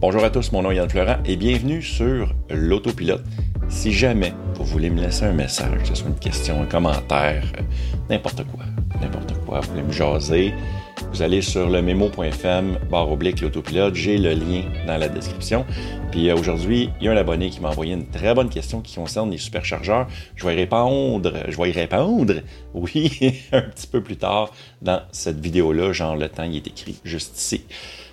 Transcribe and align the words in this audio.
Bonjour 0.00 0.22
à 0.22 0.30
tous, 0.30 0.52
mon 0.52 0.62
nom 0.62 0.70
est 0.70 0.76
Yann 0.76 0.88
Florent 0.88 1.16
et 1.24 1.34
bienvenue 1.34 1.82
sur 1.82 2.32
l'autopilote. 2.50 3.24
Si 3.68 3.92
jamais 3.92 4.32
vous 4.54 4.64
voulez 4.64 4.90
me 4.90 5.00
laisser 5.00 5.24
un 5.24 5.32
message, 5.32 5.76
que 5.82 5.88
ce 5.88 5.96
soit 5.96 6.08
une 6.08 6.18
question, 6.20 6.62
un 6.62 6.66
commentaire, 6.66 7.42
euh, 7.58 7.62
n'importe 8.08 8.44
quoi, 8.44 8.64
n'importe 9.00 9.34
quoi, 9.44 9.58
vous 9.58 9.70
voulez 9.70 9.82
me 9.82 9.90
jaser, 9.90 10.54
vous 11.12 11.20
allez 11.20 11.42
sur 11.42 11.68
le 11.68 11.82
memo.fm 11.82 12.78
barre 12.88 13.10
oblique 13.10 13.40
l'autopilote, 13.40 13.96
j'ai 13.96 14.18
le 14.18 14.34
lien 14.34 14.62
dans 14.86 14.98
la 14.98 15.08
description. 15.08 15.66
Puis 16.12 16.30
euh, 16.30 16.36
aujourd'hui, 16.36 16.90
il 17.00 17.06
y 17.06 17.08
a 17.08 17.12
un 17.12 17.16
abonné 17.16 17.50
qui 17.50 17.60
m'a 17.60 17.70
envoyé 17.70 17.94
une 17.94 18.06
très 18.06 18.34
bonne 18.34 18.50
question 18.50 18.80
qui 18.80 18.94
concerne 18.94 19.32
les 19.32 19.38
superchargeurs. 19.38 20.06
Je 20.36 20.46
vais 20.46 20.54
y 20.54 20.56
répondre, 20.58 21.32
je 21.48 21.60
vais 21.60 21.70
y 21.70 21.72
répondre, 21.72 22.34
oui, 22.72 23.42
un 23.50 23.62
petit 23.62 23.88
peu 23.88 24.00
plus 24.00 24.16
tard 24.16 24.52
dans 24.80 25.02
cette 25.10 25.40
vidéo-là, 25.40 25.92
genre 25.92 26.14
le 26.14 26.28
temps 26.28 26.44
il 26.44 26.54
est 26.54 26.68
écrit 26.68 27.00
juste 27.02 27.36
ici. 27.36 27.64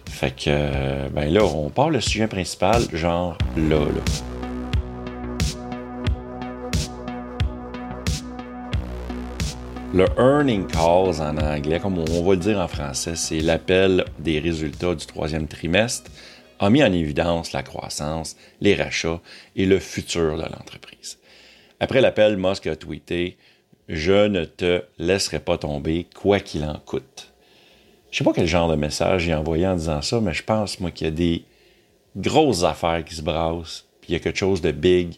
Fait 0.10 0.32
que, 0.32 0.44
euh, 0.48 1.10
ben 1.10 1.32
là, 1.32 1.44
on 1.44 1.70
part 1.70 1.90
le 1.90 2.00
sujet 2.02 2.28
principal, 2.28 2.84
genre 2.94 3.38
là, 3.58 3.80
là. 3.80 4.02
Le 9.94 10.06
earning 10.18 10.68
calls 10.68 11.22
en 11.22 11.38
anglais, 11.38 11.80
comme 11.80 11.98
on 11.98 12.24
va 12.24 12.32
le 12.34 12.40
dire 12.40 12.60
en 12.60 12.68
français, 12.68 13.16
c'est 13.16 13.40
l'appel 13.40 14.04
des 14.20 14.40
résultats 14.40 14.94
du 14.94 15.06
troisième 15.06 15.48
trimestre, 15.48 16.12
a 16.60 16.70
mis 16.70 16.84
en 16.84 16.92
évidence 16.92 17.54
la 17.54 17.64
croissance, 17.64 18.36
les 18.60 18.76
rachats 18.76 19.22
et 19.56 19.66
le 19.66 19.80
futur 19.80 20.36
de 20.36 20.44
l'entreprise. 20.44 21.18
Après 21.80 22.02
l'appel, 22.02 22.36
Musk 22.38 22.68
a 22.68 22.76
tweeté 22.76 23.38
Je 23.88 24.28
ne 24.28 24.46
te 24.46 24.84
laisserai 24.98 25.40
pas 25.40 25.58
tomber, 25.58 26.08
quoi 26.14 26.40
qu'il 26.40 26.64
en 26.66 26.80
coûte. 26.80 27.32
Je 28.16 28.20
sais 28.20 28.24
pas 28.24 28.32
quel 28.32 28.48
genre 28.48 28.70
de 28.70 28.78
message 28.78 29.24
j'ai 29.24 29.34
envoyé 29.34 29.68
en 29.68 29.76
disant 29.76 30.02
ça, 30.02 30.22
mais 30.22 30.34
je 30.34 30.42
pense, 30.42 30.80
moi, 30.80 30.90
qu'il 30.90 31.06
y 31.06 31.10
a 31.10 31.12
des 31.12 31.44
grosses 32.16 32.64
affaires 32.64 33.04
qui 33.04 33.14
se 33.14 33.22
brassent, 33.22 33.88
puis 34.00 34.12
il 34.12 34.14
y 34.14 34.16
a 34.16 34.20
quelque 34.20 34.40
chose 34.40 34.62
de 34.62 34.72
big 34.72 35.16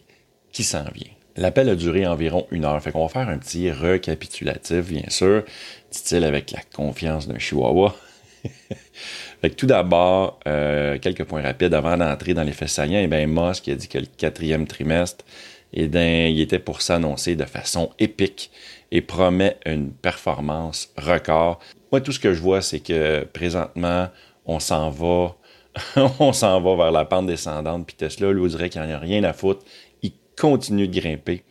qui 0.50 0.64
s'en 0.64 0.82
vient. 0.92 1.12
L'appel 1.36 1.68
a 1.68 1.76
duré 1.76 2.08
environ 2.08 2.48
une 2.50 2.64
heure, 2.64 2.82
fait 2.82 2.90
qu'on 2.90 3.06
va 3.06 3.08
faire 3.08 3.28
un 3.28 3.38
petit 3.38 3.70
récapitulatif, 3.70 4.88
bien 4.88 5.08
sûr, 5.10 5.44
dit-il 5.92 6.24
avec 6.24 6.50
la 6.50 6.58
confiance 6.74 7.28
d'un 7.28 7.38
chihuahua. 7.38 7.94
fait 9.42 9.50
tout 9.50 9.66
d'abord, 9.66 10.40
euh, 10.48 10.98
quelques 10.98 11.22
points 11.22 11.42
rapides 11.42 11.74
avant 11.74 11.96
d'entrer 11.96 12.34
dans 12.34 12.42
les 12.42 12.50
faits 12.50 12.68
saillants. 12.68 12.98
Eh 13.00 13.06
bien, 13.06 13.28
Musk 13.28 13.68
a 13.68 13.76
dit 13.76 13.86
que 13.86 13.98
le 13.98 14.06
quatrième 14.06 14.66
trimestre, 14.66 15.24
eh 15.72 15.86
bien, 15.86 16.26
il 16.26 16.40
était 16.40 16.58
pour 16.58 16.82
s'annoncer 16.82 17.36
de 17.36 17.44
façon 17.44 17.90
épique 18.00 18.50
et 18.90 19.02
promet 19.02 19.56
une 19.66 19.92
performance 19.92 20.90
record. 20.96 21.60
Moi, 21.90 22.00
tout 22.00 22.12
ce 22.12 22.20
que 22.20 22.34
je 22.34 22.40
vois, 22.40 22.60
c'est 22.60 22.80
que 22.80 23.24
présentement, 23.24 24.08
on 24.44 24.60
s'en 24.60 24.90
va, 24.90 25.36
on 26.18 26.32
s'en 26.32 26.60
va 26.60 26.76
vers 26.76 26.92
la 26.92 27.04
pente 27.04 27.26
descendante. 27.26 27.86
Puis 27.86 27.96
Tesla, 27.96 28.32
lui, 28.32 28.48
dirait 28.48 28.68
qu'il 28.68 28.82
n'y 28.82 28.92
a 28.92 28.98
rien 28.98 29.24
à 29.24 29.32
foutre. 29.32 29.64
Il 30.02 30.12
continue 30.38 30.88
de 30.88 31.00
grimper. 31.00 31.44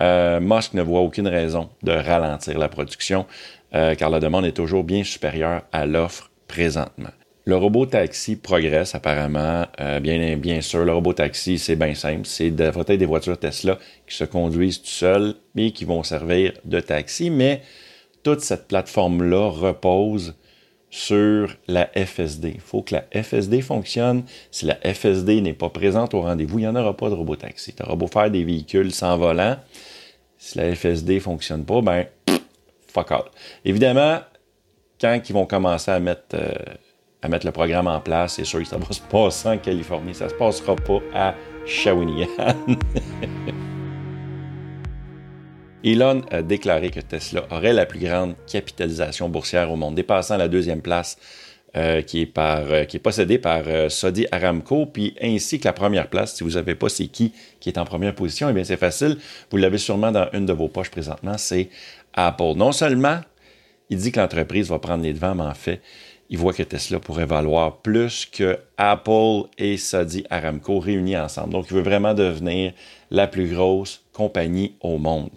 Euh, 0.00 0.40
Musk 0.40 0.74
ne 0.74 0.82
voit 0.82 1.00
aucune 1.00 1.28
raison 1.28 1.68
de 1.82 1.92
ralentir 1.92 2.58
la 2.58 2.68
production, 2.68 3.26
euh, 3.74 3.94
car 3.94 4.10
la 4.10 4.20
demande 4.20 4.44
est 4.46 4.52
toujours 4.52 4.84
bien 4.84 5.04
supérieure 5.04 5.62
à 5.72 5.86
l'offre 5.86 6.30
présentement. 6.48 7.10
Le 7.44 7.56
robot 7.56 7.86
taxi 7.86 8.36
progresse 8.36 8.94
apparemment. 8.94 9.66
Euh, 9.80 9.98
bien, 9.98 10.60
sûr, 10.60 10.84
le 10.84 10.92
robot 10.92 11.12
taxi, 11.12 11.58
c'est 11.58 11.74
bien 11.74 11.94
simple. 11.94 12.24
C'est 12.24 12.50
peut-être 12.50 12.98
des 12.98 13.06
voitures 13.06 13.38
Tesla 13.38 13.78
qui 14.06 14.16
se 14.16 14.22
conduisent 14.22 14.80
tout 14.80 14.88
seuls, 14.88 15.34
mais 15.56 15.72
qui 15.72 15.84
vont 15.84 16.04
servir 16.04 16.52
de 16.64 16.78
taxi. 16.78 17.30
Mais 17.30 17.62
toute 18.22 18.40
cette 18.40 18.68
plateforme-là 18.68 19.50
repose 19.50 20.34
sur 20.90 21.56
la 21.68 21.88
FSD. 21.96 22.52
Il 22.54 22.60
faut 22.60 22.82
que 22.82 22.94
la 22.94 23.22
FSD 23.22 23.62
fonctionne. 23.62 24.24
Si 24.50 24.66
la 24.66 24.76
FSD 24.76 25.40
n'est 25.40 25.54
pas 25.54 25.70
présente 25.70 26.12
au 26.12 26.20
rendez-vous, 26.20 26.58
il 26.58 26.62
n'y 26.62 26.68
en 26.68 26.76
aura 26.76 26.94
pas 26.94 27.08
de 27.08 27.14
robot 27.14 27.36
taxi. 27.36 27.74
Tu 27.74 27.82
auras 27.82 27.96
beau 27.96 28.08
faire 28.08 28.30
des 28.30 28.44
véhicules 28.44 28.92
sans 28.92 29.16
volant. 29.16 29.56
Si 30.36 30.58
la 30.58 30.74
FSD 30.74 31.14
ne 31.14 31.20
fonctionne 31.20 31.64
pas, 31.64 31.80
ben, 31.80 32.06
fuck 32.88 33.10
all. 33.10 33.24
Évidemment, 33.64 34.18
quand 35.00 35.18
ils 35.26 35.32
vont 35.32 35.46
commencer 35.46 35.90
à 35.90 35.98
mettre, 35.98 36.34
euh, 36.34 36.52
à 37.22 37.28
mettre 37.28 37.46
le 37.46 37.52
programme 37.52 37.86
en 37.86 38.00
place, 38.00 38.34
c'est 38.34 38.44
sûr 38.44 38.60
que 38.60 38.66
ça 38.66 38.76
va 38.76 38.92
se 38.92 39.00
passer 39.00 39.48
en 39.48 39.56
Californie. 39.58 40.14
Ça 40.14 40.26
ne 40.26 40.30
se 40.30 40.34
passera 40.34 40.76
pas 40.76 40.98
à 41.14 41.34
Shawinigan. 41.64 42.26
Elon 45.84 46.22
a 46.30 46.42
déclaré 46.42 46.90
que 46.90 47.00
Tesla 47.00 47.44
aurait 47.50 47.72
la 47.72 47.86
plus 47.86 47.98
grande 47.98 48.34
capitalisation 48.46 49.28
boursière 49.28 49.70
au 49.70 49.76
monde, 49.76 49.96
dépassant 49.96 50.36
la 50.36 50.46
deuxième 50.46 50.80
place 50.80 51.18
euh, 51.74 52.02
qui, 52.02 52.20
est 52.20 52.26
par, 52.26 52.62
euh, 52.70 52.84
par 53.42 53.62
euh, 53.66 53.88
Saudi 53.88 54.26
Aramco, 54.30 54.86
puis 54.86 55.16
ainsi 55.20 55.58
que 55.58 55.64
la 55.64 55.72
première 55.72 56.08
place. 56.08 56.34
Si 56.34 56.44
vous 56.44 56.50
n'avez 56.50 56.74
pas 56.74 56.88
c'est 56.88 57.08
qui 57.08 57.32
qui 57.58 57.68
est 57.68 57.78
en 57.78 57.84
première 57.84 58.14
position, 58.14 58.48
eh 58.48 58.52
bien 58.52 58.62
c'est 58.62 58.76
facile. 58.76 59.18
Vous 59.50 59.56
l'avez 59.56 59.78
sûrement 59.78 60.12
dans 60.12 60.28
une 60.32 60.46
de 60.46 60.52
vos 60.52 60.68
poches 60.68 60.90
présentement, 60.90 61.36
c'est 61.36 61.68
Apple. 62.14 62.52
Non 62.56 62.72
seulement 62.72 63.20
il 63.90 63.98
dit 63.98 64.12
que 64.12 64.20
l'entreprise 64.20 64.68
va 64.68 64.78
prendre 64.78 65.02
les 65.02 65.12
devants, 65.12 65.34
mais 65.34 65.42
en 65.42 65.54
fait, 65.54 65.82
il 66.30 66.38
voit 66.38 66.52
que 66.52 66.62
Tesla 66.62 66.98
pourrait 66.98 67.26
valoir 67.26 67.82
plus 67.82 68.24
que 68.24 68.58
Apple 68.78 69.48
et 69.58 69.76
Saudi 69.76 70.24
Aramco 70.30 70.78
réunis 70.78 71.16
ensemble. 71.16 71.52
Donc, 71.52 71.66
il 71.70 71.76
veut 71.76 71.82
vraiment 71.82 72.14
devenir 72.14 72.72
la 73.10 73.26
plus 73.26 73.48
grosse 73.52 74.02
compagnie 74.14 74.76
au 74.80 74.96
monde 74.96 75.30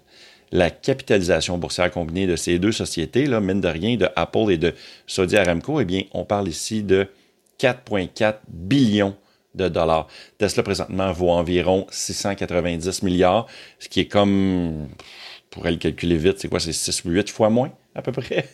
la 0.52 0.70
capitalisation 0.70 1.58
boursière 1.58 1.92
combinée 1.92 2.28
de 2.28 2.36
ces 2.36 2.60
deux 2.60 2.72
sociétés, 2.72 3.26
là, 3.26 3.40
mine 3.40 3.62
de 3.62 3.68
rien, 3.68 3.98
de 3.98 4.08
Apple 4.16 4.52
et 4.52 4.58
de 4.58 4.74
Saudi 5.08 5.38
Aramco, 5.38 5.80
eh 5.82 5.86
bien, 5.86 6.04
on 6.14 6.26
parle 6.26 6.48
ici 6.48 6.84
de 6.84 7.08
4,4 7.60 8.36
billions 8.48 9.16
de 9.56 9.70
dollars. 9.70 10.08
Tesla 10.38 10.64
présentement 10.64 11.12
vaut 11.12 11.32
environ 11.32 11.88
690 11.90 13.04
milliards, 13.04 13.48
ce 13.80 13.90
qui 13.90 14.02
est 14.02 14.08
comme, 14.08 14.90
pour 15.50 15.64
le 15.66 15.76
calculer 15.78 16.18
vite, 16.18 16.40
c'est 16.40 16.50
quoi, 16.50 16.60
c'est 16.60 16.74
6 16.74 17.06
ou 17.06 17.10
8 17.10 17.30
fois 17.30 17.50
moins 17.50 17.72
à 17.96 18.02
peu 18.02 18.12
près? 18.12 18.48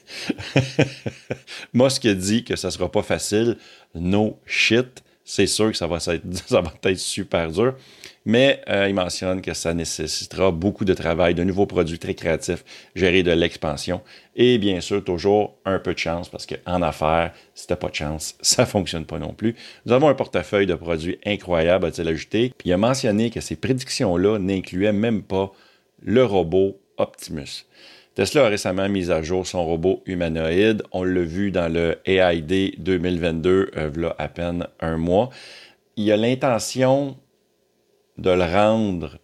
Musk 1.74 2.08
dit 2.08 2.44
que 2.44 2.56
ça 2.56 2.70
sera 2.72 2.90
pas 2.90 3.02
facile. 3.02 3.58
No 3.96 4.40
shit. 4.46 5.04
C'est 5.24 5.48
sûr 5.48 5.72
que 5.72 5.78
ça 5.78 5.88
va, 5.88 5.98
être, 5.98 6.24
ça 6.48 6.62
va 6.62 6.74
être 6.84 6.98
super 6.98 7.52
dur 7.52 7.76
mais 8.26 8.62
euh, 8.70 8.88
il 8.88 8.94
mentionne 8.94 9.42
que 9.42 9.54
ça 9.54 9.74
nécessitera 9.74 10.52
beaucoup 10.52 10.86
de 10.86 10.94
travail, 10.94 11.34
de 11.34 11.44
nouveaux 11.44 11.66
produits 11.66 12.00
très 12.00 12.14
créatifs, 12.14 12.64
gérer 12.96 13.24
de 13.24 13.32
l'expansion 13.32 14.02
et 14.36 14.58
bien 14.58 14.80
sûr 14.82 15.04
toujours 15.04 15.58
un 15.66 15.80
peu 15.80 15.94
de 15.94 16.00
chance 16.00 16.30
parce 16.30 16.46
qu'en 16.46 16.82
affaires, 16.82 17.34
si 17.56 17.68
t'as 17.68 17.76
pas 17.76 17.90
de 17.90 17.96
chance, 17.96 18.36
ça 18.42 18.66
fonctionne 18.66 19.06
pas 19.06 19.20
non 19.20 19.34
plus. 19.34 19.56
Nous 19.86 19.94
avons 19.94 20.10
un 20.10 20.14
portefeuille 20.14 20.68
de 20.68 20.76
produits 20.76 21.18
incroyable, 21.26 21.88
a-t-il 21.88 22.08
ajouté, 22.08 22.54
puis 22.58 22.70
il 22.70 22.74
a 22.74 22.78
mentionné 22.78 23.30
que 23.30 23.42
ces 23.42 23.56
prédictions-là 23.56 24.40
n'incluaient 24.40 24.94
même 24.94 25.24
pas 25.24 25.52
le 26.04 26.24
robot 26.24 26.78
Optimus. 26.98 27.66
Tesla 28.16 28.46
a 28.46 28.50
récemment 28.50 28.90
mis 28.90 29.10
à 29.10 29.22
jour 29.22 29.48
son 29.48 29.66
robot 29.66 30.02
humanoïde. 30.06 30.84
On 30.92 31.04
l'a 31.04 31.22
vu 31.22 31.52
dans 31.52 31.72
le 31.72 31.98
AID 32.06 32.76
2022, 32.78 33.72
euh, 33.78 33.92
là 33.96 34.16
à 34.18 34.28
peine 34.28 34.68
un 34.80 34.98
mois. 34.98 35.30
Il 35.96 36.12
a 36.12 36.18
l'intention 36.18 37.18
de 38.18 38.32
le 38.32 38.44
rendre 38.44 39.18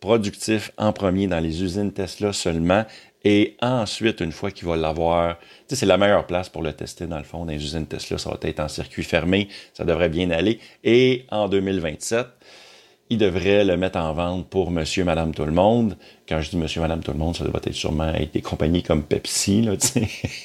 productif 0.00 0.72
en 0.76 0.92
premier 0.92 1.26
dans 1.26 1.40
les 1.40 1.62
usines 1.62 1.92
Tesla 1.92 2.32
seulement 2.32 2.84
et 3.28 3.56
ensuite, 3.60 4.20
une 4.20 4.30
fois 4.30 4.52
qu'il 4.52 4.68
va 4.68 4.76
l'avoir, 4.76 5.40
c'est 5.66 5.84
la 5.84 5.96
meilleure 5.96 6.28
place 6.28 6.48
pour 6.48 6.62
le 6.62 6.72
tester 6.72 7.08
dans 7.08 7.18
le 7.18 7.24
fond. 7.24 7.44
Dans 7.44 7.50
les 7.50 7.56
usines 7.56 7.84
Tesla, 7.84 8.18
ça 8.18 8.30
va 8.30 8.38
être 8.42 8.60
en 8.60 8.68
circuit 8.68 9.02
fermé, 9.02 9.48
ça 9.74 9.84
devrait 9.84 10.08
bien 10.08 10.30
aller. 10.30 10.60
Et 10.84 11.26
en 11.32 11.48
2027, 11.48 12.24
il 13.08 13.18
devrait 13.18 13.64
le 13.64 13.76
mettre 13.76 13.98
en 13.98 14.12
vente 14.12 14.48
pour 14.48 14.70
monsieur, 14.70 15.04
madame, 15.04 15.32
tout 15.32 15.44
le 15.44 15.52
monde. 15.52 15.96
Quand 16.28 16.40
je 16.40 16.50
dis 16.50 16.56
monsieur, 16.56 16.80
madame, 16.80 17.00
tout 17.00 17.12
le 17.12 17.18
monde, 17.18 17.36
ça 17.36 17.44
doit 17.44 17.60
être 17.62 17.72
sûrement 17.72 18.12
être 18.14 18.32
des 18.32 18.42
compagnies 18.42 18.82
comme 18.82 19.02
Pepsi, 19.02 19.62
là, 19.62 19.72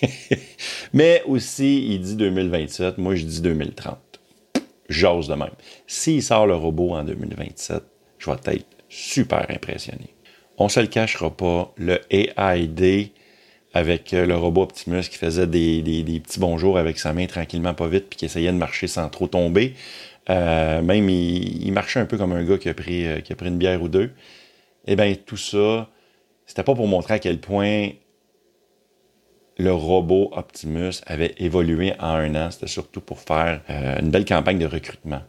Mais 0.94 1.24
aussi, 1.26 1.88
il 1.94 2.02
dit 2.02 2.16
2027, 2.16 2.98
moi 2.98 3.16
je 3.16 3.26
dis 3.26 3.42
2030 3.42 3.98
j'ose 4.92 5.28
de 5.28 5.36
même. 5.36 5.52
S'il 5.88 6.22
sort 6.22 6.46
le 6.46 6.56
robot 6.56 6.92
en 6.96 7.04
2027, 7.04 7.84
je 8.20 8.30
vais 8.30 8.38
être 8.56 8.66
super 8.90 9.46
impressionné. 9.50 10.14
On 10.58 10.70
se 10.70 10.80
le 10.80 10.88
cachera 10.88 11.36
pas, 11.36 11.74
le 11.78 12.00
AID 12.12 13.10
avec 13.74 14.14
euh, 14.14 14.26
le 14.26 14.36
robot 14.36 14.64
Optimus 14.64 15.04
qui 15.04 15.18
faisait 15.18 15.48
des, 15.48 16.22
petits 16.22 16.40
bonjours 16.40 16.78
avec 16.78 17.00
sa 17.00 17.14
main 17.14 17.26
tranquillement, 17.26 17.74
pas 17.74 17.88
vite, 17.88 18.08
puis 18.10 18.18
qui 18.18 18.26
essayait 18.26 18.52
de 18.52 18.58
marcher 18.58 18.88
sans 18.88 19.08
trop 19.08 19.28
tomber. 19.28 19.76
Euh, 20.30 20.82
même, 20.82 21.10
il, 21.10 21.72
marchait 21.72 22.00
un 22.00 22.06
peu 22.06 22.18
comme 22.18 22.34
un 22.34 22.44
gars 22.44 22.58
qui 22.58 22.70
a 22.70 22.74
pris, 22.74 23.06
euh, 23.06 23.20
qui 23.22 23.34
a 23.34 23.36
pris 23.36 23.48
une 23.48 23.58
bière 23.58 23.82
ou 23.82 23.88
deux. 23.88 24.12
Eh 24.86 24.96
bien, 24.96 25.14
tout 25.16 25.38
ça, 25.38 25.90
c'était 26.46 26.64
pas 26.64 26.76
pour 26.76 26.88
montrer 26.88 27.16
à 27.16 27.20
quel 27.20 27.40
point 27.40 27.90
le 29.58 29.74
robot 29.74 30.32
Optimus 30.34 31.02
avait 31.06 31.36
évolué 31.38 31.94
en 32.00 32.16
un 32.16 32.36
an. 32.36 32.52
C'était 32.52 32.68
surtout 32.68 33.02
pour 33.02 33.20
faire 33.20 33.62
euh, 33.70 34.00
une 34.00 34.12
belle 34.12 34.26
campagne 34.26 34.60
de 34.60 34.66
recrutement. 34.66 35.22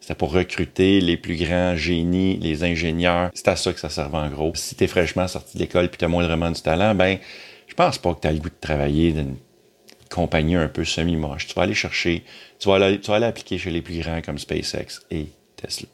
C'était 0.00 0.14
pour 0.14 0.32
recruter 0.32 1.00
les 1.00 1.16
plus 1.16 1.36
grands 1.36 1.76
génies, 1.76 2.38
les 2.38 2.64
ingénieurs. 2.64 3.30
C'est 3.34 3.48
à 3.48 3.56
ça 3.56 3.72
que 3.72 3.80
ça 3.80 3.90
servait 3.90 4.18
en 4.18 4.30
gros. 4.30 4.52
Si 4.54 4.74
tu 4.74 4.84
es 4.84 4.86
fraîchement 4.86 5.28
sorti 5.28 5.58
de 5.58 5.62
l'école 5.62 5.86
et 5.86 5.88
tu 5.90 6.04
as 6.04 6.08
moindrement 6.08 6.50
du 6.50 6.60
talent, 6.62 6.94
ben 6.94 7.18
je 7.66 7.74
pense 7.74 7.98
pas 7.98 8.14
que 8.14 8.20
tu 8.20 8.28
as 8.28 8.32
le 8.32 8.38
goût 8.38 8.48
de 8.48 8.54
travailler 8.60 9.14
compagnies 10.10 10.56
un 10.56 10.68
peu 10.68 10.84
semi-moches. 10.84 11.46
Tu 11.46 11.54
vas 11.54 11.62
aller 11.62 11.74
chercher, 11.74 12.24
tu 12.58 12.68
vas 12.68 12.74
aller, 12.74 13.00
tu 13.00 13.10
vas 13.10 13.16
aller 13.16 13.26
appliquer 13.26 13.58
chez 13.58 13.70
les 13.70 13.80
plus 13.80 14.00
grands 14.00 14.20
comme 14.20 14.38
SpaceX 14.38 15.00
et 15.10 15.26
Tesla. 15.56 15.88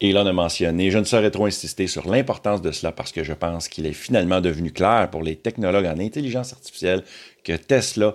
Elon 0.00 0.26
a 0.26 0.32
mentionné, 0.32 0.90
je 0.90 0.98
ne 0.98 1.04
saurais 1.04 1.30
trop 1.30 1.46
insister 1.46 1.86
sur 1.86 2.06
l'importance 2.06 2.60
de 2.60 2.70
cela 2.70 2.92
parce 2.92 3.12
que 3.12 3.24
je 3.24 3.32
pense 3.32 3.68
qu'il 3.68 3.86
est 3.86 3.94
finalement 3.94 4.42
devenu 4.42 4.70
clair 4.70 5.08
pour 5.10 5.22
les 5.22 5.36
technologues 5.36 5.86
en 5.86 5.98
intelligence 5.98 6.52
artificielle 6.52 7.02
que 7.44 7.54
Tesla 7.54 8.14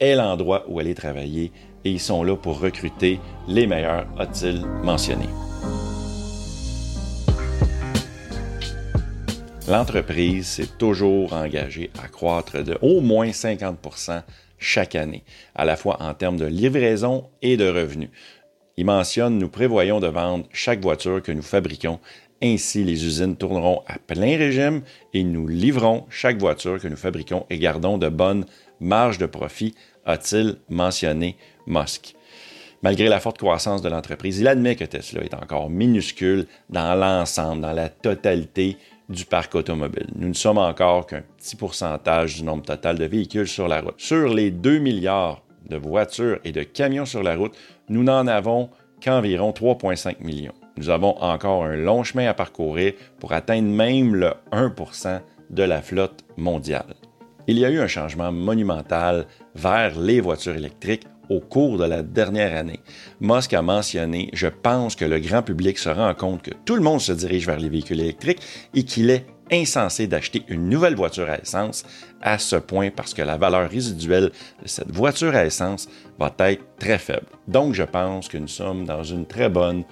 est 0.00 0.14
l'endroit 0.14 0.64
où 0.68 0.78
aller 0.78 0.94
travailler 0.94 1.52
et 1.84 1.90
ils 1.90 2.00
sont 2.00 2.22
là 2.22 2.36
pour 2.36 2.60
recruter 2.60 3.20
les 3.48 3.66
meilleurs, 3.66 4.06
a-t-il 4.18 4.64
mentionné. 4.82 5.26
L'entreprise 9.68 10.46
s'est 10.46 10.78
toujours 10.78 11.34
engagée 11.34 11.90
à 12.02 12.08
croître 12.08 12.64
de 12.64 12.78
au 12.80 13.00
moins 13.00 13.32
50 13.32 13.78
chaque 14.60 14.94
année, 14.94 15.24
à 15.56 15.64
la 15.64 15.76
fois 15.76 16.00
en 16.00 16.14
termes 16.14 16.36
de 16.36 16.46
livraison 16.46 17.28
et 17.42 17.56
de 17.56 17.68
revenus. 17.68 18.10
Il 18.76 18.86
mentionne 18.86 19.38
Nous 19.38 19.48
prévoyons 19.48 19.98
de 19.98 20.06
vendre 20.06 20.46
chaque 20.52 20.80
voiture 20.80 21.22
que 21.22 21.32
nous 21.32 21.42
fabriquons. 21.42 21.98
Ainsi, 22.42 22.84
les 22.84 23.04
usines 23.04 23.36
tourneront 23.36 23.82
à 23.86 23.98
plein 23.98 24.38
régime 24.38 24.82
et 25.12 25.24
nous 25.24 25.46
livrons 25.46 26.06
chaque 26.08 26.38
voiture 26.38 26.80
que 26.80 26.88
nous 26.88 26.96
fabriquons 26.96 27.44
et 27.50 27.58
gardons 27.58 27.98
de 27.98 28.08
bonnes 28.08 28.46
marges 28.80 29.18
de 29.18 29.26
profit, 29.26 29.74
a-t-il 30.06 30.56
mentionné 30.68 31.36
Musk. 31.66 32.14
Malgré 32.82 33.08
la 33.08 33.20
forte 33.20 33.36
croissance 33.36 33.82
de 33.82 33.90
l'entreprise, 33.90 34.40
il 34.40 34.48
admet 34.48 34.74
que 34.74 34.84
Tesla 34.84 35.22
est 35.22 35.34
encore 35.34 35.68
minuscule 35.68 36.46
dans 36.70 36.94
l'ensemble, 36.94 37.60
dans 37.60 37.74
la 37.74 37.90
totalité 37.90 38.78
du 39.10 39.24
parc 39.24 39.54
automobile. 39.54 40.06
Nous 40.14 40.28
ne 40.28 40.34
sommes 40.34 40.58
encore 40.58 41.06
qu'un 41.06 41.22
petit 41.36 41.56
pourcentage 41.56 42.36
du 42.36 42.44
nombre 42.44 42.62
total 42.62 42.96
de 42.96 43.04
véhicules 43.04 43.48
sur 43.48 43.68
la 43.68 43.80
route. 43.80 43.94
Sur 43.98 44.28
les 44.28 44.50
2 44.50 44.78
milliards 44.78 45.42
de 45.68 45.76
voitures 45.76 46.38
et 46.44 46.52
de 46.52 46.62
camions 46.62 47.04
sur 47.04 47.22
la 47.22 47.36
route, 47.36 47.56
nous 47.88 48.04
n'en 48.04 48.26
avons 48.26 48.70
qu'environ 49.02 49.50
3,5 49.50 50.22
millions. 50.22 50.54
Nous 50.76 50.90
avons 50.90 51.20
encore 51.20 51.64
un 51.64 51.76
long 51.76 52.04
chemin 52.04 52.28
à 52.28 52.34
parcourir 52.34 52.94
pour 53.18 53.32
atteindre 53.32 53.68
même 53.68 54.14
le 54.14 54.32
1% 54.52 55.20
de 55.50 55.62
la 55.62 55.82
flotte 55.82 56.24
mondiale. 56.36 56.94
Il 57.48 57.58
y 57.58 57.64
a 57.64 57.70
eu 57.70 57.80
un 57.80 57.88
changement 57.88 58.30
monumental 58.30 59.26
vers 59.56 59.98
les 59.98 60.20
voitures 60.20 60.54
électriques 60.54 61.06
au 61.30 61.40
cours 61.40 61.78
de 61.78 61.84
la 61.84 62.02
dernière 62.02 62.54
année. 62.56 62.80
Musk 63.20 63.54
a 63.54 63.62
mentionné 63.62 64.28
Je 64.34 64.48
pense 64.48 64.94
que 64.96 65.06
le 65.06 65.18
grand 65.18 65.42
public 65.42 65.78
se 65.78 65.88
rend 65.88 66.12
compte 66.14 66.42
que 66.42 66.50
tout 66.66 66.76
le 66.76 66.82
monde 66.82 67.00
se 67.00 67.12
dirige 67.12 67.46
vers 67.46 67.58
les 67.58 67.70
véhicules 67.70 68.00
électriques 68.00 68.42
et 68.74 68.82
qu'il 68.82 69.08
est 69.08 69.24
insensé 69.52 70.06
d'acheter 70.06 70.44
une 70.48 70.68
nouvelle 70.68 70.94
voiture 70.94 71.28
à 71.28 71.38
essence 71.38 71.84
à 72.20 72.38
ce 72.38 72.56
point 72.56 72.90
parce 72.90 73.14
que 73.14 73.22
la 73.22 73.36
valeur 73.36 73.68
résiduelle 73.70 74.30
de 74.62 74.68
cette 74.68 74.90
voiture 74.90 75.34
à 75.34 75.46
essence 75.46 75.88
va 76.18 76.32
être 76.40 76.64
très 76.78 76.98
faible. 76.98 77.26
Donc, 77.48 77.74
je 77.74 77.82
pense 77.82 78.28
que 78.28 78.38
nous 78.38 78.48
sommes 78.48 78.84
dans 78.84 79.02
une 79.02 79.26
très 79.26 79.48
bonne 79.48 79.84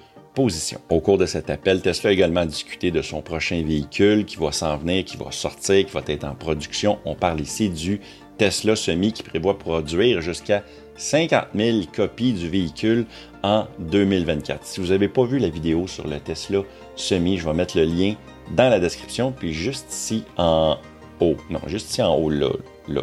Au 0.89 1.01
cours 1.01 1.17
de 1.17 1.25
cet 1.25 1.49
appel, 1.49 1.81
Tesla 1.81 2.11
a 2.11 2.13
également 2.13 2.45
discuté 2.45 2.91
de 2.91 3.01
son 3.01 3.21
prochain 3.21 3.61
véhicule 3.61 4.23
qui 4.23 4.37
va 4.37 4.53
s'en 4.53 4.77
venir, 4.77 5.03
qui 5.03 5.17
va 5.17 5.31
sortir, 5.31 5.85
qui 5.85 5.91
va 5.91 6.01
être 6.07 6.23
en 6.23 6.33
production. 6.33 6.97
On 7.03 7.13
parle 7.13 7.41
ici 7.41 7.69
du 7.69 7.99
Tesla 8.37 8.77
Semi 8.77 9.11
qui 9.11 9.21
prévoit 9.21 9.57
produire 9.57 10.21
jusqu'à 10.21 10.63
50 10.95 11.47
000 11.53 11.79
copies 11.93 12.31
du 12.31 12.47
véhicule 12.47 13.05
en 13.43 13.67
2024. 13.79 14.65
Si 14.65 14.79
vous 14.79 14.87
n'avez 14.87 15.09
pas 15.09 15.25
vu 15.25 15.39
la 15.39 15.49
vidéo 15.49 15.87
sur 15.87 16.07
le 16.07 16.21
Tesla 16.21 16.61
Semi, 16.95 17.37
je 17.37 17.45
vais 17.45 17.53
mettre 17.53 17.77
le 17.77 17.83
lien 17.83 18.15
dans 18.55 18.69
la 18.69 18.79
description, 18.79 19.33
puis 19.33 19.53
juste 19.53 19.91
ici 19.91 20.23
en 20.37 20.77
haut. 21.19 21.35
Non, 21.49 21.59
juste 21.67 21.89
ici 21.89 22.01
en 22.01 22.15
haut, 22.15 22.29
là. 22.29 22.51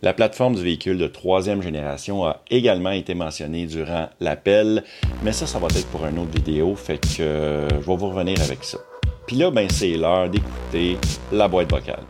La 0.00 0.12
plateforme 0.12 0.54
du 0.54 0.62
véhicule 0.62 0.96
de 0.96 1.08
troisième 1.08 1.60
génération 1.60 2.24
a 2.24 2.42
également 2.50 2.92
été 2.92 3.14
mentionnée 3.14 3.66
durant 3.66 4.08
l'appel, 4.20 4.84
mais 5.24 5.32
ça, 5.32 5.44
ça 5.44 5.58
va 5.58 5.66
être 5.66 5.88
pour 5.88 6.06
une 6.06 6.20
autre 6.20 6.30
vidéo, 6.30 6.76
fait 6.76 6.98
que 6.98 7.20
euh, 7.20 7.68
je 7.68 7.74
vais 7.84 7.96
vous 7.96 8.08
revenir 8.08 8.40
avec 8.40 8.62
ça. 8.62 8.78
Puis 9.26 9.34
là, 9.34 9.50
ben, 9.50 9.68
c'est 9.68 9.96
l'heure 9.96 10.30
d'écouter 10.30 10.96
la 11.32 11.48
boîte 11.48 11.68
vocale. 11.70 12.04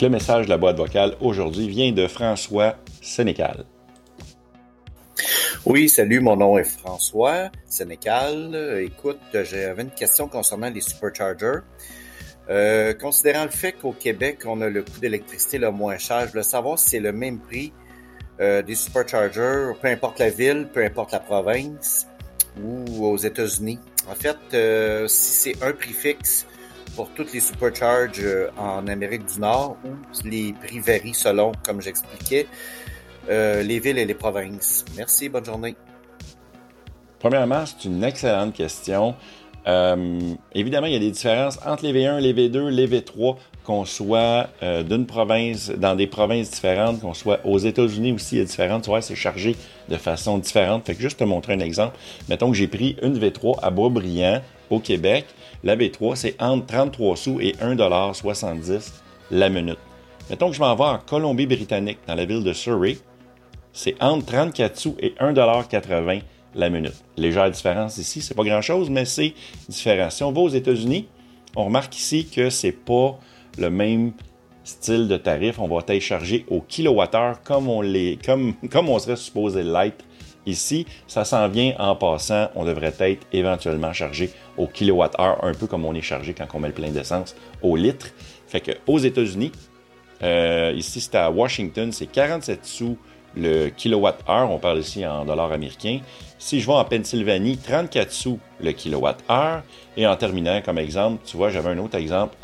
Le 0.00 0.08
message 0.08 0.46
de 0.46 0.50
la 0.50 0.58
boîte 0.58 0.76
vocale 0.76 1.14
aujourd'hui 1.20 1.68
vient 1.68 1.92
de 1.92 2.08
François 2.08 2.74
Sénécal. 3.00 3.64
Oui, 5.64 5.88
salut, 5.88 6.18
mon 6.18 6.34
nom 6.34 6.58
est 6.58 6.64
François 6.64 7.52
Sénécal. 7.66 8.80
Écoute, 8.80 9.20
j'avais 9.32 9.82
une 9.82 9.92
question 9.92 10.26
concernant 10.26 10.68
les 10.68 10.80
superchargers. 10.80 11.60
Euh, 12.50 12.92
considérant 12.94 13.44
le 13.44 13.50
fait 13.50 13.70
qu'au 13.72 13.92
Québec, 13.92 14.40
on 14.44 14.60
a 14.60 14.68
le 14.68 14.82
coût 14.82 14.98
d'électricité 15.00 15.58
le 15.58 15.70
moins 15.70 15.98
cher, 15.98 16.22
je 16.26 16.32
voulais 16.32 16.42
savoir 16.42 16.80
si 16.80 16.90
c'est 16.90 17.00
le 17.00 17.12
même 17.12 17.38
prix 17.38 17.72
euh, 18.40 18.62
des 18.62 18.74
superchargers, 18.74 19.74
peu 19.80 19.86
importe 19.86 20.18
la 20.18 20.30
ville, 20.30 20.68
peu 20.72 20.84
importe 20.84 21.12
la 21.12 21.20
province 21.20 22.08
ou 22.60 23.06
aux 23.06 23.16
États-Unis. 23.16 23.78
En 24.10 24.16
fait, 24.16 24.36
euh, 24.54 25.06
si 25.06 25.52
c'est 25.52 25.62
un 25.62 25.72
prix 25.72 25.92
fixe 25.92 26.44
pour 26.96 27.08
toutes 27.10 27.32
les 27.32 27.40
supercharges 27.40 28.18
euh, 28.18 28.48
en 28.58 28.88
Amérique 28.88 29.26
du 29.26 29.38
Nord 29.38 29.76
où 29.84 29.90
les 30.28 30.52
prix 30.54 30.80
varient 30.80 31.14
selon, 31.14 31.52
comme 31.64 31.80
j'expliquais, 31.80 32.48
euh, 33.28 33.62
les 33.62 33.80
villes 33.80 33.98
et 33.98 34.04
les 34.04 34.14
provinces. 34.14 34.84
Merci, 34.96 35.28
bonne 35.28 35.44
journée. 35.44 35.76
Premièrement, 37.18 37.64
c'est 37.66 37.88
une 37.88 38.02
excellente 38.02 38.54
question. 38.54 39.14
Euh, 39.68 40.18
évidemment, 40.54 40.88
il 40.88 40.94
y 40.94 40.96
a 40.96 40.98
des 40.98 41.12
différences 41.12 41.58
entre 41.64 41.84
les 41.84 41.92
V1, 41.92 42.18
les 42.18 42.34
V2, 42.34 42.68
les 42.68 42.88
V3, 42.88 43.36
qu'on 43.62 43.84
soit 43.84 44.48
d'une 44.60 45.06
province, 45.06 45.70
dans 45.70 45.94
des 45.94 46.08
provinces 46.08 46.50
différentes, 46.50 47.00
qu'on 47.00 47.14
soit 47.14 47.38
aux 47.44 47.58
États-Unis 47.58 48.10
aussi, 48.10 48.34
il 48.34 48.38
y 48.38 48.40
a 48.42 48.44
différentes. 48.44 48.82
Tu 48.82 48.90
vois, 48.90 49.02
c'est 49.02 49.14
chargé 49.14 49.54
de 49.88 49.96
façon 49.96 50.38
différente. 50.38 50.84
Fait 50.84 50.96
que 50.96 51.00
juste 51.00 51.20
te 51.20 51.24
montrer 51.24 51.52
un 51.52 51.60
exemple. 51.60 51.96
Mettons 52.28 52.50
que 52.50 52.56
j'ai 52.56 52.66
pris 52.66 52.96
une 53.02 53.16
V3 53.16 53.60
à 53.62 53.70
Boisbriand, 53.70 54.40
au 54.72 54.80
Québec. 54.80 55.26
La 55.62 55.76
V3, 55.76 56.16
c'est 56.16 56.42
entre 56.42 56.66
33 56.66 57.16
sous 57.16 57.40
et 57.40 57.52
1,70 57.62 58.90
la 59.30 59.48
minute. 59.48 59.78
Mettons 60.30 60.50
que 60.50 60.56
je 60.56 60.60
m'en 60.60 60.74
vais 60.74 60.84
en 60.84 60.98
Colombie-Britannique, 60.98 61.98
dans 62.06 62.14
la 62.14 62.24
ville 62.24 62.42
de 62.42 62.52
Surrey. 62.52 62.96
C'est 63.72 63.94
entre 64.02 64.26
34 64.26 64.76
sous 64.76 64.96
et 65.00 65.14
1,80 65.20 66.22
la 66.54 66.68
minute. 66.68 66.94
Légère 67.16 67.50
différence 67.50 67.96
ici, 67.98 68.20
c'est 68.20 68.34
pas 68.34 68.44
grand-chose, 68.44 68.90
mais 68.90 69.04
c'est 69.04 69.34
différent. 69.68 70.10
Si 70.10 70.22
on 70.22 70.32
va 70.32 70.40
aux 70.40 70.48
États-Unis, 70.48 71.08
on 71.56 71.64
remarque 71.64 71.96
ici 71.96 72.26
que 72.26 72.50
c'est 72.50 72.72
pas 72.72 73.18
le 73.58 73.70
même 73.70 74.12
style 74.64 75.08
de 75.08 75.16
tarif. 75.16 75.58
On 75.58 75.68
va 75.68 75.82
être 75.86 76.00
chargé 76.00 76.44
au 76.48 76.60
kilowattheure 76.60 77.42
comme 77.42 77.68
on, 77.68 77.82
comme, 78.24 78.54
comme 78.70 78.88
on 78.88 78.98
serait 78.98 79.16
supposé 79.16 79.62
l'être 79.62 80.04
Ici, 80.44 80.86
ça 81.06 81.24
s'en 81.24 81.48
vient 81.48 81.74
en 81.78 81.94
passant. 81.94 82.48
On 82.56 82.64
devrait 82.64 82.94
être 82.98 83.26
éventuellement 83.32 83.92
chargé 83.92 84.30
au 84.56 84.66
kilowattheure, 84.66 85.42
un 85.44 85.54
peu 85.54 85.66
comme 85.66 85.84
on 85.84 85.94
est 85.94 86.02
chargé 86.02 86.34
quand 86.34 86.46
on 86.54 86.58
met 86.58 86.68
le 86.68 86.74
plein 86.74 86.90
d'essence 86.90 87.36
au 87.62 87.76
litre. 87.76 88.08
Fait 88.48 88.60
que 88.60 88.72
aux 88.86 88.98
États-Unis, 88.98 89.52
euh, 90.22 90.72
ici 90.76 91.00
c'est 91.00 91.14
à 91.14 91.30
Washington, 91.30 91.92
c'est 91.92 92.06
47 92.06 92.64
sous 92.64 92.98
le 93.36 93.68
kilowattheure. 93.68 94.50
On 94.50 94.58
parle 94.58 94.78
ici 94.78 95.06
en 95.06 95.24
dollars 95.24 95.52
américains. 95.52 96.00
Si 96.38 96.60
je 96.60 96.66
vais 96.66 96.72
en 96.72 96.84
Pennsylvanie, 96.84 97.56
34 97.56 98.10
sous 98.10 98.38
le 98.60 98.72
kilowattheure. 98.72 99.62
Et 99.96 100.06
en 100.06 100.16
terminant, 100.16 100.60
comme 100.62 100.78
exemple, 100.78 101.22
tu 101.24 101.36
vois, 101.36 101.50
j'avais 101.50 101.70
un 101.70 101.78
autre 101.78 101.96
exemple 101.96 102.36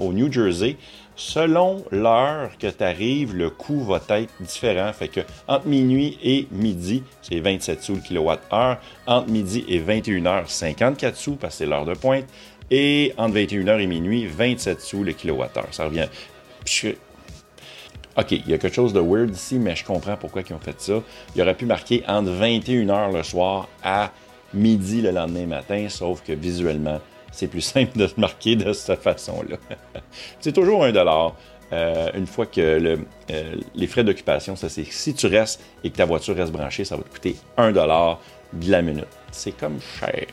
au 0.00 0.12
New 0.12 0.30
Jersey 0.30 0.76
selon 1.20 1.84
l'heure 1.90 2.52
que 2.58 2.66
tu 2.66 2.82
arrives, 2.82 3.34
le 3.34 3.50
coût 3.50 3.84
va 3.84 4.00
être 4.08 4.32
différent. 4.40 4.90
Fait 4.92 5.08
que 5.08 5.20
entre 5.46 5.66
minuit 5.66 6.18
et 6.22 6.48
midi, 6.50 7.02
c'est 7.20 7.40
27 7.40 7.82
sous 7.82 7.94
le 7.96 8.00
kilowattheure. 8.00 8.78
Entre 9.06 9.28
midi 9.28 9.64
et 9.68 9.80
21h, 9.80 10.48
54 10.48 11.16
sous 11.16 11.36
parce 11.36 11.54
que 11.54 11.58
c'est 11.58 11.66
l'heure 11.66 11.84
de 11.84 11.94
pointe. 11.94 12.24
Et 12.70 13.12
entre 13.18 13.34
21h 13.36 13.80
et 13.80 13.86
minuit, 13.86 14.26
27 14.26 14.80
sous 14.80 15.04
le 15.04 15.12
kilowattheure. 15.12 15.68
Ça 15.72 15.84
revient. 15.84 16.08
OK, 18.16 18.32
il 18.32 18.48
y 18.48 18.54
a 18.54 18.58
quelque 18.58 18.74
chose 18.74 18.92
de 18.92 19.00
weird 19.00 19.34
ici, 19.34 19.58
mais 19.58 19.76
je 19.76 19.84
comprends 19.84 20.16
pourquoi 20.16 20.42
ils 20.48 20.52
ont 20.52 20.58
fait 20.58 20.80
ça. 20.80 20.94
Il 21.36 21.42
aurait 21.42 21.54
pu 21.54 21.66
marquer 21.66 22.02
entre 22.08 22.30
21h 22.30 23.12
le 23.12 23.22
soir 23.22 23.68
à 23.82 24.10
midi 24.52 25.00
le 25.00 25.10
lendemain 25.10 25.46
matin, 25.46 25.86
sauf 25.88 26.22
que 26.22 26.32
visuellement, 26.32 27.00
c'est 27.30 27.46
plus 27.46 27.60
simple 27.60 27.96
de 27.98 28.06
se 28.06 28.18
marquer 28.18 28.56
de 28.56 28.72
cette 28.72 29.00
façon-là. 29.00 29.56
c'est 30.40 30.52
toujours 30.52 30.84
un 30.84 30.92
dollar. 30.92 31.34
Euh, 31.72 32.10
une 32.14 32.26
fois 32.26 32.46
que 32.46 32.60
euh, 33.30 33.56
les 33.76 33.86
frais 33.86 34.02
d'occupation, 34.02 34.56
ça 34.56 34.68
c'est 34.68 34.82
si 34.82 35.14
tu 35.14 35.28
restes 35.28 35.62
et 35.84 35.90
que 35.90 35.96
ta 35.96 36.04
voiture 36.04 36.34
reste 36.34 36.50
branchée, 36.50 36.84
ça 36.84 36.96
va 36.96 37.04
te 37.04 37.10
coûter 37.10 37.36
un 37.56 37.70
dollar 37.70 38.20
de 38.52 38.70
la 38.70 38.82
minute. 38.82 39.06
C'est 39.30 39.52
comme 39.52 39.78
cher. 40.00 40.26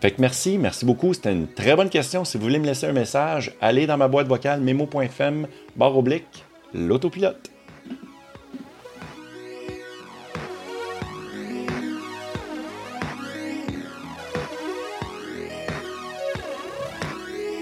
Fait 0.00 0.12
que 0.12 0.20
merci, 0.22 0.56
merci 0.56 0.86
beaucoup. 0.86 1.12
C'était 1.12 1.32
une 1.32 1.46
très 1.46 1.76
bonne 1.76 1.90
question. 1.90 2.24
Si 2.24 2.38
vous 2.38 2.44
voulez 2.44 2.58
me 2.58 2.64
laisser 2.64 2.86
un 2.86 2.92
message, 2.92 3.52
allez 3.60 3.86
dans 3.86 3.98
ma 3.98 4.08
boîte 4.08 4.28
vocale 4.28 4.60
memo.fm, 4.60 5.46
barre 5.76 5.98
oblique, 5.98 6.44
l'autopilote. 6.72 7.50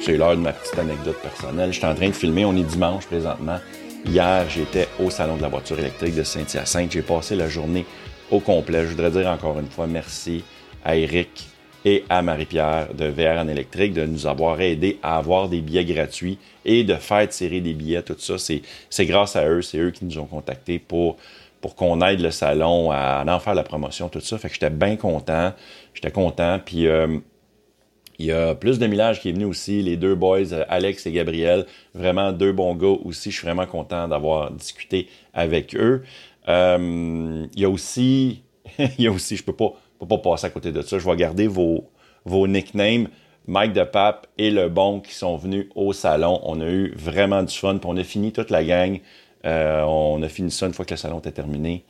C'est 0.00 0.16
l'heure 0.16 0.36
de 0.36 0.40
ma 0.40 0.52
petite 0.52 0.78
anecdote 0.78 1.20
personnelle. 1.20 1.72
Je 1.72 1.78
suis 1.78 1.86
en 1.86 1.94
train 1.94 2.08
de 2.08 2.14
filmer, 2.14 2.44
on 2.44 2.56
est 2.56 2.62
dimanche 2.62 3.06
présentement. 3.06 3.58
Hier, 4.06 4.48
j'étais 4.48 4.86
au 5.00 5.10
Salon 5.10 5.36
de 5.36 5.42
la 5.42 5.48
voiture 5.48 5.78
électrique 5.80 6.14
de 6.14 6.22
Saint-Hyacinthe. 6.22 6.92
J'ai 6.92 7.02
passé 7.02 7.34
la 7.34 7.48
journée 7.48 7.84
au 8.30 8.38
complet. 8.38 8.84
Je 8.84 8.90
voudrais 8.90 9.10
dire 9.10 9.26
encore 9.26 9.58
une 9.58 9.68
fois 9.68 9.88
merci 9.88 10.44
à 10.84 10.96
Eric 10.96 11.48
et 11.84 12.04
à 12.08 12.22
Marie-Pierre 12.22 12.94
de 12.94 13.06
VR 13.06 13.40
en 13.40 13.48
électrique 13.48 13.94
de 13.94 14.04
nous 14.04 14.26
avoir 14.26 14.60
aidé 14.60 14.98
à 15.02 15.16
avoir 15.16 15.48
des 15.48 15.60
billets 15.60 15.84
gratuits 15.84 16.38
et 16.64 16.84
de 16.84 16.94
faire 16.94 17.28
tirer 17.28 17.60
des 17.60 17.74
billets, 17.74 18.02
tout 18.02 18.16
ça. 18.18 18.36
C'est 18.38 19.06
grâce 19.06 19.36
à 19.36 19.48
eux, 19.48 19.62
c'est 19.62 19.78
eux 19.78 19.90
qui 19.90 20.04
nous 20.04 20.18
ont 20.18 20.26
contactés 20.26 20.78
pour, 20.78 21.16
pour 21.60 21.74
qu'on 21.74 22.00
aide 22.02 22.20
le 22.20 22.30
salon 22.30 22.90
à, 22.90 23.24
en 23.26 23.38
faire 23.40 23.54
la 23.54 23.62
promotion, 23.62 24.08
tout 24.08 24.20
ça. 24.20 24.38
Fait 24.38 24.48
que 24.48 24.54
j'étais 24.54 24.70
bien 24.70 24.96
content. 24.96 25.52
J'étais 25.94 26.10
content. 26.10 26.60
Puis 26.64 26.86
euh, 26.86 27.18
il 28.18 28.26
y 28.26 28.32
a 28.32 28.54
plus 28.54 28.78
de 28.78 28.86
millage 28.86 29.20
qui 29.20 29.28
est 29.28 29.32
venu 29.32 29.44
aussi, 29.44 29.80
les 29.80 29.96
deux 29.96 30.16
boys, 30.16 30.52
Alex 30.68 31.06
et 31.06 31.12
Gabriel, 31.12 31.66
vraiment 31.94 32.32
deux 32.32 32.52
bons 32.52 32.74
gars 32.74 32.98
aussi. 33.04 33.30
Je 33.30 33.36
suis 33.36 33.46
vraiment 33.46 33.66
content 33.66 34.08
d'avoir 34.08 34.50
discuté 34.50 35.08
avec 35.32 35.76
eux. 35.76 36.02
Euh, 36.48 37.46
il 37.54 37.60
y 37.60 37.64
a 37.64 37.70
aussi, 37.70 38.42
il 38.78 39.04
y 39.04 39.06
a 39.06 39.12
aussi, 39.12 39.36
je 39.36 39.44
peux 39.44 39.52
pas, 39.52 39.72
peux 39.98 40.06
pas 40.06 40.18
passer 40.18 40.46
à 40.46 40.50
côté 40.50 40.72
de 40.72 40.82
ça. 40.82 40.98
Je 40.98 41.08
vais 41.08 41.16
garder 41.16 41.46
vos, 41.46 41.84
vos 42.24 42.46
nicknames. 42.46 43.08
Mike 43.46 43.72
de 43.72 43.82
Pape 43.82 44.26
et 44.36 44.50
Le 44.50 44.68
Bon 44.68 45.00
qui 45.00 45.14
sont 45.14 45.36
venus 45.38 45.68
au 45.74 45.94
salon. 45.94 46.38
On 46.44 46.60
a 46.60 46.66
eu 46.66 46.92
vraiment 46.94 47.42
du 47.42 47.54
fun. 47.54 47.78
On 47.84 47.96
a 47.96 48.04
fini 48.04 48.30
toute 48.30 48.50
la 48.50 48.62
gang. 48.62 49.00
Euh, 49.46 49.82
on 49.84 50.22
a 50.22 50.28
fini 50.28 50.50
ça 50.50 50.66
une 50.66 50.74
fois 50.74 50.84
que 50.84 50.90
le 50.90 50.98
salon 50.98 51.18
était 51.20 51.32
terminé. 51.32 51.84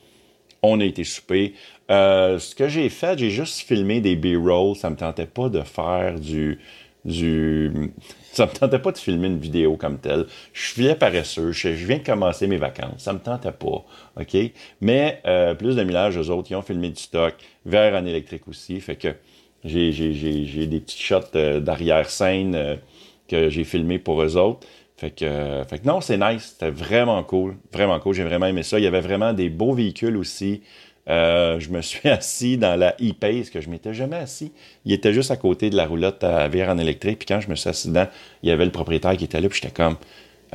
On 0.63 0.79
a 0.79 0.85
été 0.85 1.03
souper. 1.03 1.53
Euh, 1.91 2.39
ce 2.39 2.55
que 2.55 2.69
j'ai 2.69 2.87
fait, 2.89 3.17
j'ai 3.19 3.29
juste 3.29 3.59
filmé 3.59 3.99
des 3.99 4.15
B-rolls. 4.15 4.77
Ça 4.77 4.89
me 4.89 4.95
tentait 4.95 5.25
pas 5.25 5.49
de 5.49 5.61
faire 5.61 6.19
du, 6.19 6.59
du. 7.05 7.91
Ça 8.31 8.45
me 8.45 8.51
tentait 8.51 8.79
pas 8.79 8.91
de 8.91 8.97
filmer 8.97 9.27
une 9.27 9.39
vidéo 9.39 9.75
comme 9.77 9.99
telle. 9.99 10.25
Je 10.53 10.71
suis 10.71 10.95
paresseux. 10.95 11.51
Je, 11.51 11.69
viens 11.69 11.97
de 11.97 12.03
commencer 12.03 12.47
mes 12.47 12.57
vacances. 12.57 12.99
Ça 12.99 13.13
me 13.13 13.19
tentait 13.19 13.51
pas. 13.51 13.85
OK? 14.19 14.37
Mais 14.81 15.21
euh, 15.25 15.55
plus 15.55 15.75
de 15.75 15.83
millage, 15.83 16.17
eux 16.17 16.29
autres, 16.29 16.51
ils 16.51 16.55
ont 16.55 16.61
filmé 16.61 16.89
du 16.89 17.01
stock. 17.01 17.35
Vert 17.65 17.95
en 17.95 18.05
électrique 18.05 18.47
aussi. 18.47 18.79
Fait 18.79 18.95
que 18.95 19.15
j'ai, 19.63 19.91
des 19.91 20.79
petits 20.79 21.01
shots 21.01 21.35
euh, 21.35 21.59
d'arrière-scène 21.59 22.79
que 23.27 23.49
j'ai 23.49 23.63
filmé 23.63 23.99
pour 23.99 24.21
eux 24.21 24.37
autres. 24.37 24.67
Fait 24.97 25.11
que, 25.11 25.63
fait 25.69 25.79
que 25.79 25.87
non, 25.87 26.01
c'est 26.01 26.17
nice. 26.17 26.55
C'était 26.57 26.71
vraiment 26.71 27.23
cool. 27.23 27.55
Vraiment 27.71 27.99
cool. 27.99 28.13
J'ai 28.13 28.25
vraiment 28.25 28.47
aimé 28.47 28.63
ça. 28.63 28.79
Il 28.79 28.83
y 28.83 28.87
avait 28.87 28.99
vraiment 29.01 29.33
des 29.33 29.49
beaux 29.49 29.73
véhicules 29.73 30.17
aussi. 30.17 30.61
Euh, 31.07 31.59
je 31.59 31.69
me 31.69 31.81
suis 31.81 32.07
assis 32.09 32.57
dans 32.57 32.75
la 32.75 32.95
e-pace 33.01 33.49
que 33.49 33.61
je 33.61 33.69
m'étais 33.69 33.93
jamais 33.93 34.17
assis. 34.17 34.51
Il 34.85 34.91
était 34.93 35.13
juste 35.13 35.31
à 35.31 35.37
côté 35.37 35.69
de 35.69 35.75
la 35.75 35.87
roulotte 35.87 36.23
à 36.23 36.47
verre 36.47 36.69
en 36.69 36.77
électrique. 36.77 37.19
Puis 37.19 37.25
quand 37.25 37.39
je 37.39 37.49
me 37.49 37.55
suis 37.55 37.69
assis 37.69 37.87
dedans, 37.87 38.07
il 38.43 38.49
y 38.49 38.51
avait 38.51 38.65
le 38.65 38.71
propriétaire 38.71 39.15
qui 39.17 39.25
était 39.25 39.41
là. 39.41 39.49
Puis 39.49 39.59
j'étais 39.61 39.73
comme, 39.73 39.97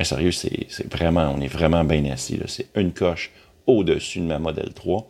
sérieux, 0.03 0.33
c'est, 0.33 0.69
vraiment, 0.91 1.33
on 1.37 1.41
est 1.41 1.49
vraiment 1.49 1.85
bien 1.85 2.05
assis. 2.13 2.39
C'est 2.47 2.69
une 2.77 2.93
coche 2.93 3.33
au-dessus 3.67 4.21
de 4.21 4.27
ma 4.27 4.39
Model 4.39 4.73
3. 4.73 5.09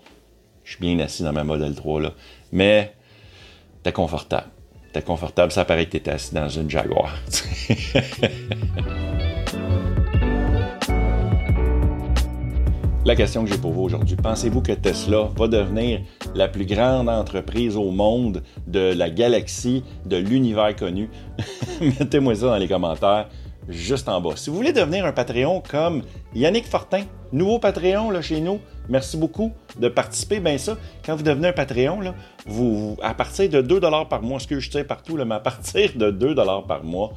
Je 0.65 0.71
suis 0.73 0.81
bien 0.81 0.99
assis 1.01 1.23
dans 1.23 1.33
ma 1.33 1.45
Model 1.45 1.75
3 1.75 2.01
là. 2.01 2.13
Mais 2.53 2.93
t'es 3.83 3.93
confortable. 3.93 4.49
T'es 4.93 5.03
confortable, 5.03 5.51
ça 5.51 5.65
paraît 5.65 5.87
que 5.87 5.91
t'étais 5.91 6.13
assis 6.13 6.35
dans 6.35 6.49
une 6.49 6.71
Jaguar. 6.71 7.19
La 13.07 13.15
question 13.15 13.45
que 13.45 13.51
j'ai 13.51 13.59
pour 13.59 13.73
vous 13.73 13.83
aujourd'hui, 13.83 14.17
pensez-vous 14.17 14.63
que 14.63 14.73
Tesla 14.73 15.29
va 15.37 15.47
devenir 15.47 16.01
la 16.35 16.49
plus 16.49 16.65
grande 16.65 17.11
entreprise 17.11 17.77
au 17.77 17.91
monde 17.91 18.43
de 18.67 18.95
la 18.95 19.11
galaxie, 19.11 19.85
de 20.07 20.17
l'univers 20.17 20.75
connu? 20.75 21.11
Mettez-moi 21.83 22.35
ça 22.35 22.47
dans 22.47 22.57
les 22.57 22.67
commentaires 22.67 23.29
juste 23.69 24.09
en 24.09 24.23
bas. 24.23 24.37
Si 24.37 24.49
vous 24.49 24.57
voulez 24.57 24.73
devenir 24.73 25.05
un 25.05 25.13
Patreon 25.13 25.63
comme 25.69 26.03
Yannick 26.35 26.67
Fortin, 26.67 27.03
nouveau 27.31 27.59
Patreon 27.59 28.21
chez 28.23 28.41
nous, 28.41 28.59
merci 28.89 29.19
beaucoup 29.19 29.53
de 29.79 29.89
participer. 29.89 30.41
Bien 30.41 30.57
ça, 30.57 30.77
quand 31.05 31.15
vous 31.15 31.23
devenez 31.23 31.49
un 31.49 31.53
Patreon, 31.53 32.15
vous, 32.47 32.97
à 33.03 33.13
partir 33.13 33.51
de 33.51 33.61
2 33.61 33.81
par 34.09 34.23
mois, 34.23 34.41
ce 34.41 34.47
que 34.47 34.61
je 34.61 34.71
sais 34.71 34.85
partout, 34.85 35.19
là, 35.19 35.27
mais 35.27 35.35
à 35.35 35.41
partir 35.41 35.91
de 35.95 36.11
2 36.11 36.35
par 36.67 36.85
mois, 36.85 37.13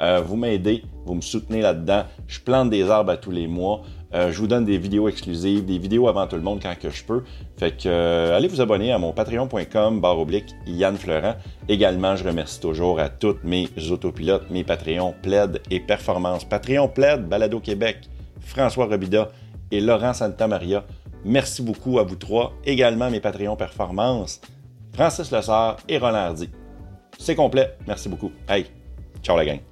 euh, 0.00 0.20
vous 0.20 0.36
m'aidez, 0.36 0.84
vous 1.04 1.14
me 1.14 1.20
soutenez 1.20 1.60
là-dedans. 1.60 2.04
Je 2.26 2.40
plante 2.40 2.70
des 2.70 2.90
arbres 2.90 3.12
à 3.12 3.16
tous 3.16 3.30
les 3.30 3.46
mois. 3.46 3.82
Euh, 4.14 4.30
je 4.30 4.38
vous 4.38 4.46
donne 4.46 4.64
des 4.64 4.76
vidéos 4.76 5.08
exclusives, 5.08 5.64
des 5.64 5.78
vidéos 5.78 6.06
avant 6.06 6.26
tout 6.26 6.36
le 6.36 6.42
monde 6.42 6.60
quand 6.62 6.74
que 6.78 6.90
je 6.90 7.02
peux. 7.04 7.22
Fait 7.56 7.70
que 7.70 7.88
euh, 7.88 8.36
allez 8.36 8.48
vous 8.48 8.60
abonner 8.60 8.92
à 8.92 8.98
mon 8.98 9.12
patreon.com 9.12 10.00
barre 10.00 10.18
oblique 10.18 10.54
Yann 10.66 10.96
Fleurant. 10.96 11.34
Également, 11.68 12.14
je 12.16 12.24
remercie 12.24 12.60
toujours 12.60 13.00
à 13.00 13.08
toutes 13.08 13.42
mes 13.44 13.68
autopilotes, 13.90 14.50
mes 14.50 14.64
Patreons 14.64 15.14
Plaid 15.22 15.62
et 15.70 15.80
Performance. 15.80 16.44
Patreon 16.44 16.88
Plaid, 16.88 17.26
Balado 17.26 17.60
Québec, 17.60 18.08
François 18.40 18.86
Robida 18.86 19.30
et 19.70 19.80
Laurent 19.80 20.12
Santamaria. 20.12 20.84
Merci 21.24 21.62
beaucoup 21.62 21.98
à 21.98 22.02
vous 22.02 22.16
trois. 22.16 22.52
Également 22.64 23.10
mes 23.10 23.20
Patreons 23.20 23.56
Performance, 23.56 24.40
Francis 24.92 25.30
Lessard 25.30 25.78
et 25.88 25.96
Roland 25.96 26.16
Hardy. 26.16 26.50
C'est 27.18 27.34
complet. 27.34 27.76
Merci 27.86 28.08
beaucoup. 28.08 28.32
Hey, 28.48 28.66
ciao 29.22 29.36
la 29.36 29.46
gang. 29.46 29.71